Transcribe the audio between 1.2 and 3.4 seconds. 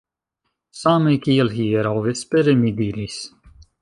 kiel hieraŭ vespere, mi diris.